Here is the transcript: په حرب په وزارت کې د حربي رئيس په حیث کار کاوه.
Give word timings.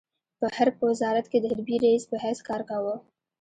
په 0.39 0.45
حرب 0.55 0.73
په 0.79 0.85
وزارت 0.91 1.25
کې 1.31 1.37
د 1.39 1.45
حربي 1.51 1.75
رئيس 1.83 2.03
په 2.11 2.15
حیث 2.23 2.39
کار 2.49 2.61
کاوه. 2.69 2.95